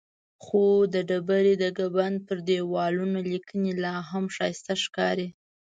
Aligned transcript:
خو 0.43 0.63
د 0.93 0.95
ډبرې 1.09 1.53
د 1.63 1.65
ګنبد 1.77 2.21
پر 2.27 2.37
دیوالونو 2.49 3.17
لیکنې 3.31 3.71
لاهم 3.85 4.25
ښایسته 4.35 4.73
ښکاري. 4.83 5.27